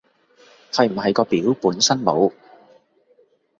[0.71, 2.33] 係唔係個表本身冇